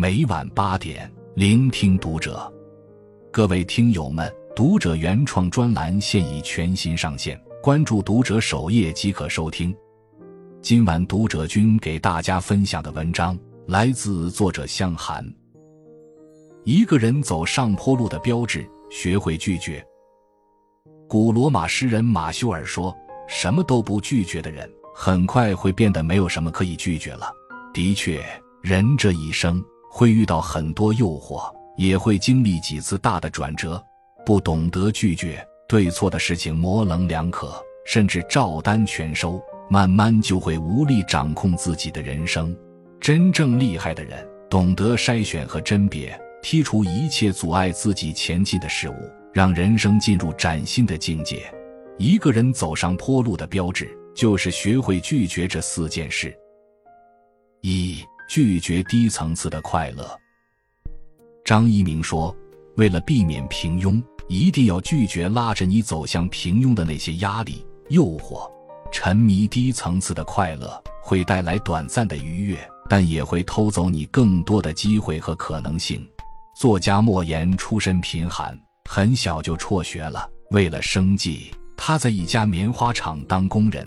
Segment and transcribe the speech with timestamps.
[0.00, 2.50] 每晚八点，聆听读者。
[3.30, 9.76] 各位听友们，读者原创专栏现已全新上线，关注读者首页即可收听。
[10.62, 15.22] 今晚读者君给大家分享的文章来自作者向寒。
[16.64, 19.86] 一个人走上坡路的标志，学会拒绝。
[21.06, 22.96] 古罗马诗人马修尔说
[23.28, 27.30] ：“什么都不拒绝的人，很快会变得没有什么可以拒绝了。”
[27.74, 28.24] 的确，
[28.62, 29.62] 人这一生。
[29.90, 33.82] 会遇到很多诱惑，也会经历几次大的转折。
[34.24, 37.52] 不懂得拒绝，对错的事情模棱两可，
[37.84, 42.56] 甚至照单全收，慢慢就会无力掌控自己的人生。
[43.00, 48.94] 真正厉害的人，懂得筛选和甄别，剔除一切阻碍自己前进的事物，
[49.32, 51.52] 让人生进入崭新的境界。
[51.98, 56.32] 一个人走上坡路的标志，就是学会拒绝这四件事。
[57.62, 58.04] 一。
[58.30, 60.08] 拒绝低层次的快乐。
[61.44, 62.32] 张一鸣说
[62.78, 68.48] ：“为了避免平庸，一定要拒绝拉着你走向平庸的那些压力、诱惑。
[68.92, 72.56] 沉迷低层次的快乐会带来短暂的愉悦，
[72.88, 76.08] 但也会偷走你更多的机会和可能性。”
[76.54, 78.56] 作家莫言出身贫寒，
[78.88, 80.30] 很小就辍学了。
[80.52, 83.84] 为了生计，他在一家棉花厂当工人。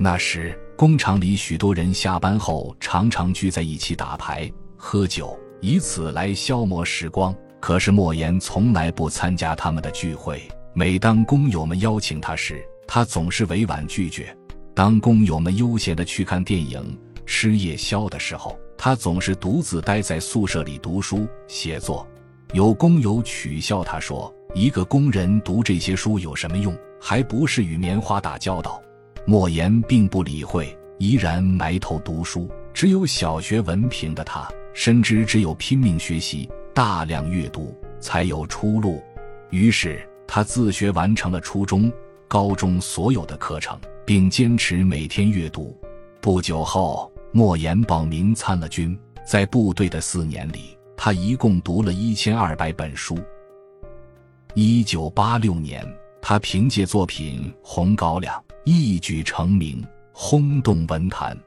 [0.00, 0.60] 那时。
[0.76, 7.32] 工厂里许多人下班后常常聚在一起打牌、喝酒，以此来消磨时光。
[7.60, 10.42] 可是莫言从来不参加他们的聚会。
[10.74, 14.36] 每当工友们邀请他时，他总是委婉拒绝。
[14.74, 22.04] 当工友们悠闲地去看电影、吃夜宵的时候，他总是独自待在宿舍里读书写作。
[22.52, 26.76] 有工友取笑他说：“一个工人读这些书有什么用？
[27.00, 28.82] 还不是与棉花打交道。”
[29.26, 32.50] 莫言并不理会，依然埋头读书。
[32.74, 39.02] 只有小学文凭的他，深知只有拼命学习、大量阅读，才有出路。
[39.50, 41.90] 于是，他自学完成了初中、
[42.28, 45.74] 高中所有的课程，并坚持每天阅读。
[46.20, 48.98] 不久后，莫言报名参了军。
[49.26, 53.18] 在部队的四年里，他一共读了一千二百本书。
[54.52, 55.82] 一九八六年，
[56.20, 58.38] 他凭借作品《红高粱》。
[58.64, 61.38] 一举成名，轰动文坛。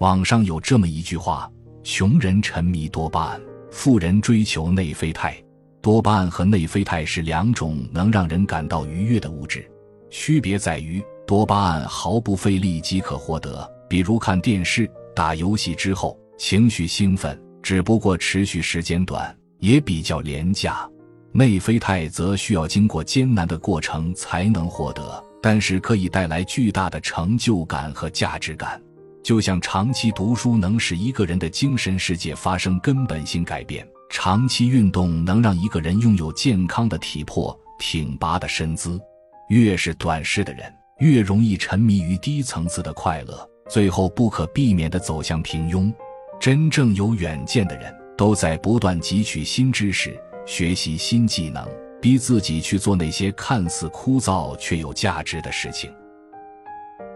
[0.00, 1.50] 网上有这么一句话：
[1.82, 5.42] 穷人沉迷多巴胺，富人追求内啡肽。
[5.80, 9.66] 多巴胺和内啡肽是两种能让人感到愉悦的物质，
[10.10, 20.86] 区别在于多巴胺毫不费力即可获得，比如看电视、打游戏之后情绪兴奋，只不过持续时间短，也比较廉价。
[21.32, 25.24] 内啡肽则需要经过艰难的过程才能获得。
[25.48, 28.82] 但是可以带来巨大的成就感和价值感，
[29.22, 39.00] 就像长期读书能使一个人的精神世界发生根本性改变，长期运动能让一个人拥有健康的体魄、挺拔的身姿。
[39.48, 40.62] 越是短视的人，
[40.98, 45.94] 越容易沉迷于低层次的快乐，最后不可避免地走向平庸。
[46.40, 51.64] 真正有远见的人，都在不断汲取新知识，学习新技能。
[52.00, 55.92] 逼自己去做那些看似枯燥却有价值的事情。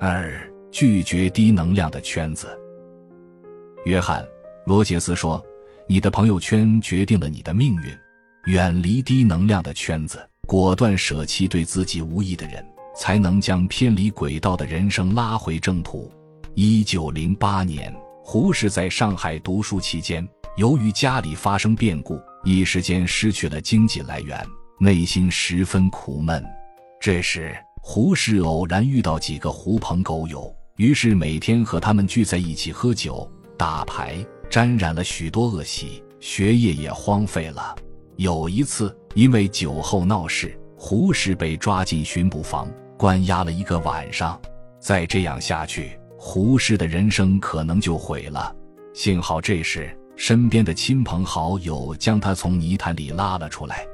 [0.00, 0.38] 二、
[0.70, 2.48] 拒绝低能量的圈子。
[3.84, 4.22] 约翰·
[4.66, 5.42] 罗杰斯说
[5.86, 7.96] ：“你的朋友圈决定了你的命运。
[8.46, 12.62] 远离低能量的圈子，果断舍弃对自己无益的人，
[12.94, 16.12] 才能将偏离轨道的人生拉回正途。”
[16.54, 20.26] 一九零八年，胡适在上海读书期间，
[20.56, 24.38] 由于家里发生变故，一时间失去了经济来源。
[24.80, 26.44] 内心十分苦闷，
[27.00, 37.74] 这时胡适偶然遇到几个狐朋狗友，于是每天和他们聚在一起喝酒、打牌，沾染了许多恶习，学业也荒废了。
[38.16, 42.68] 有一次，因为酒后闹事，胡适被抓进巡捕房，
[42.98, 44.38] 关押了一个晚上。
[44.80, 48.54] 再这样下去，胡适的人生可能就毁了。
[48.92, 53.86] 幸好这时身边的亲朋好友将他从泥潭里拉了出来。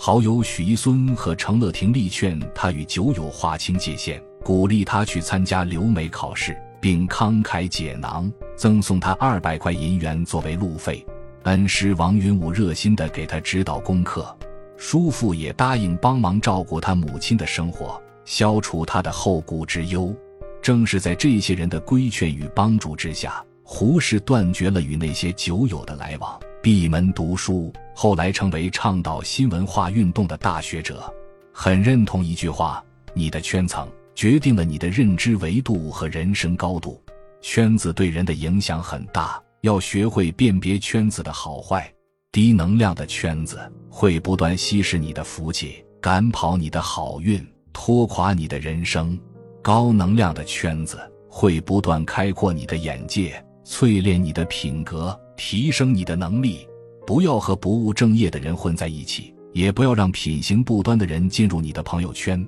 [0.00, 11.04] 好友许一孙和程乐亭力劝他与酒友划清界限，鼓励他去参加留美考试，并慷慨解囊，赠送他二百块银元作为路费。
[11.42, 14.34] 恩师王云武热心地给他指导功课，
[14.76, 20.14] 叔父也答应帮忙照顾他母亲的生活，消除他的后顾之忧。
[20.62, 26.38] 正是在这些人的规劝与帮助之下，胡适断绝了与那些酒友的来往。
[26.60, 31.12] 闭门读书，后来成为倡导新文化运动的大学者。
[31.52, 32.84] 很认同一句话：
[33.14, 37.00] 你的圈层决定了你的认知维度和人生高度。
[37.40, 41.90] 圈子对人的影响很大，要学会辨别圈子的好坏。
[42.32, 49.16] 低能量的圈子会不断稀释你的福气，赶跑你的好运，拖垮你的人生；
[49.62, 50.98] 高能量的圈子
[51.30, 56.68] 会不断开阔你的眼界，淬炼你的品格，提升你的能力。
[57.06, 62.46] 不要和不务正业的人混在一起，也不要让品行不端的人进入你的朋友圈。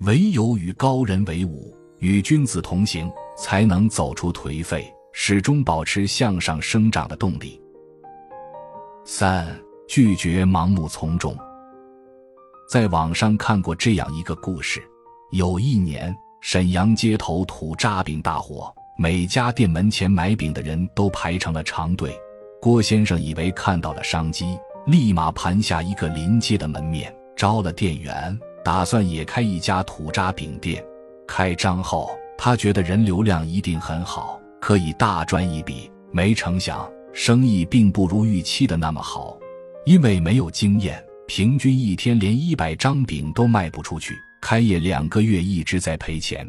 [0.00, 7.58] 唯有与高人为伍，与君子同行，才能走出颓废，始终保持向上生长的动力。
[9.06, 9.58] 三、
[9.88, 11.34] 拒绝盲目从众。
[12.68, 14.82] 在网上看过这样一个故事：
[15.30, 22.14] 有一年，沈阳街头土渣饼大火，每家店门前买饼的人都排成了长队。
[22.62, 24.56] 郭先生以为看到了商机，
[24.86, 30.80] 立马盘下一个临街的门面，招了店员，打算也开一家土渣饼店。
[31.26, 35.90] 开张后，他觉得人流量一定很好，可以大赚一笔。
[36.12, 39.36] 没成想，生意并不如预期的那么好，
[39.84, 44.14] 因为没有经验，平均一天连一百张饼都卖不出去。
[44.40, 46.48] 开业两个月一直在赔钱。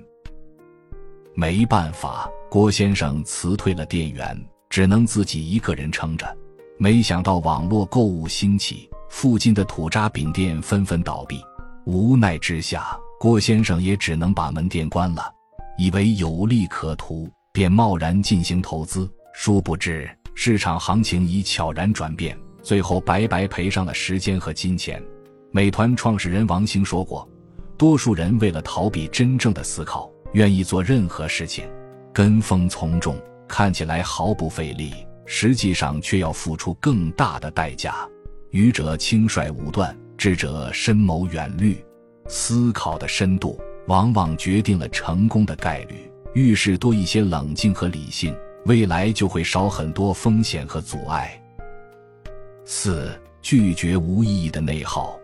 [1.33, 4.39] 没办法，郭先生辞退了店员。
[4.73, 6.35] 只能自己一个人撑着，
[6.79, 11.39] 没想到网络购物兴起，附近的土渣饼店纷纷倒闭。
[11.85, 15.31] 无奈之下，郭先生也只能把门店关了。
[15.77, 24.99] 以为有利可图，便贸然进行投资，殊不知市场行情已悄然转变，最后白白赔上了时间和金钱。
[25.51, 27.29] 美团创始人王兴说过
[27.77, 31.63] ：“多数人为了逃避真正的思考，愿意做任何事情，
[32.11, 33.15] 跟风从众。”
[33.47, 34.93] 看起来毫不费力，
[35.25, 37.95] 实际上却要付出更大的代价。
[38.51, 41.83] 愚者轻率武断，智者深谋远虑。
[42.27, 46.09] 思考的深度往往决定了成功的概率。
[46.33, 48.35] 遇事多一些冷静和理性，
[48.65, 51.39] 未来就会少很多风险和阻碍。
[52.65, 53.11] 四、
[53.41, 55.19] 拒绝无意义的内耗。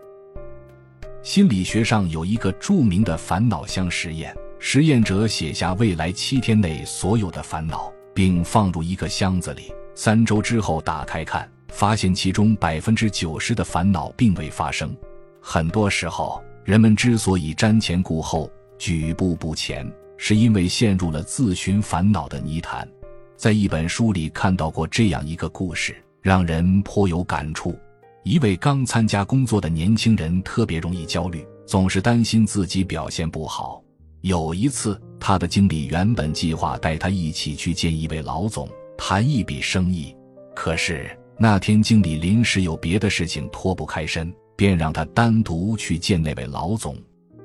[1.22, 7.92] 心理学上有一个著名的烦恼箱实验，实验者写下未来七天内所有的烦恼。
[8.14, 9.72] 并放入一个箱子里。
[9.94, 14.96] 三周之后打开看，发现其中百分之九十的烦恼并未发生。
[15.40, 22.88] 很多时候，人们之所以瞻前顾后、举步不前，是因为陷入了自寻烦恼的泥潭。
[23.36, 27.78] 在一本书里看到过这样一个故事，让人颇有感触。
[28.22, 33.82] 一位刚参加工作的年轻人特别容易焦虑，总是担心自己表现不好。
[34.22, 38.68] 有一次，他的经理原本计划带他一起去见一位老总
[38.98, 40.14] 谈一笔生意，
[40.54, 46.94] 可是那天经理临时有别的事情脱不开身，便让他单独去见那位老总。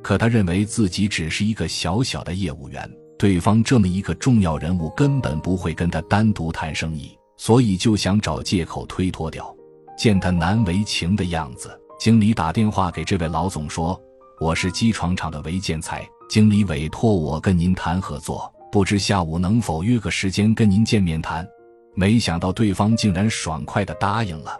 [0.04, 9.56] 可他认为自己只是一个小小的业务员，对方这么一个重要人物根本不会跟他单独谈生意，所以就想找借口推脱掉。
[9.98, 13.98] 见他难为情的样子，经理打电话给这位老总说
[14.42, 21.48] ：“我是机床厂的韦建才。”经理委托我跟您谈合作，不知下午能否约个时间跟您见面谈？
[21.94, 24.57] 没想到对方竟然爽快的答应了。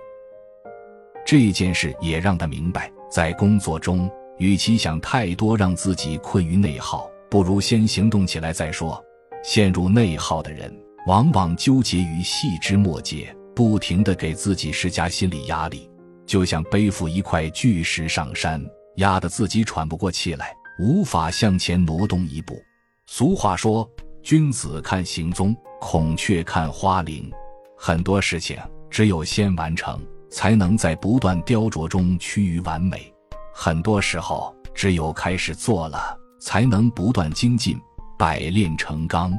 [1.26, 9.04] 这件事也让他明白，在工作中，与其想太多让自己困于内耗，不如先行动起来再说。
[9.44, 10.74] 陷入内耗的人，
[11.07, 15.90] 往往纠结于细枝末节，不停的给自己施加心理压力，
[16.26, 18.64] 就像背负一块巨石上山，
[18.95, 20.56] 压得自己喘不过气来。
[20.78, 22.62] 无法向前挪动一步。
[23.08, 23.90] 俗话说
[24.24, 27.32] ：“君子看行踪，孔雀看花翎。”
[27.78, 28.58] 很多事情
[28.90, 33.14] 只有先完成，才能在不断雕琢中趋于完美。
[33.54, 37.80] 很多时候，只有开始做了，才能不断精进，
[38.18, 39.34] 百炼成钢。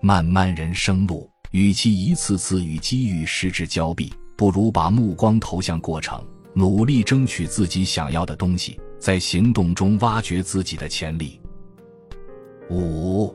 [0.00, 8.78] 漫漫人生路，与其一次次与机遇失之交臂，不如把目光投向过程，努力争取自己想要的东西。
[8.98, 11.40] 在行动中挖掘自己的潜力。
[12.70, 13.34] 五，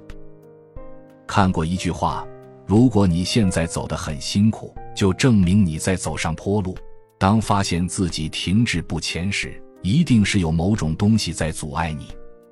[1.27, 2.27] 看过一句话：
[2.65, 6.77] 如果你现在走得很辛苦，就证明你在走上坡路。
[7.17, 12.08] 当发现自己停滞不前时，一定是有某种东西在阻碍你。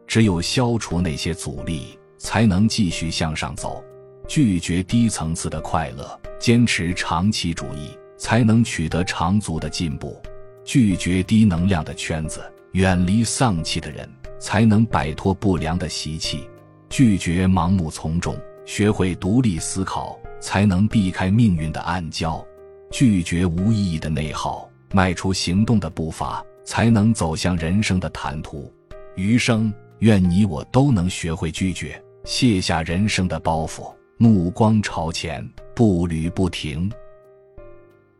[0.07, 3.83] 只有消除那些阻力，才能继续向上走。
[4.27, 10.21] 拒绝低层次的快乐，坚持长期主义，才能取得长足的进步。
[10.65, 12.41] 拒绝低能量的圈子。
[12.73, 14.09] 远离丧气的人，
[14.39, 16.47] 才能摆脱不良的习气；
[16.89, 18.35] 拒绝盲目从众，
[18.65, 22.45] 学会独立思考，才能避开命运的暗礁；
[22.89, 28.71] 拒绝无意义的内耗，迈出行动的步伐，才能走向人生的坦途。
[29.15, 36.91] 余生，愿你我都能学会拒绝，卸下人生的包袱，目光朝前，步履不停，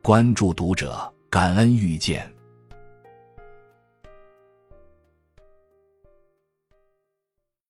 [0.02, 2.31] 关注读者，感恩遇见。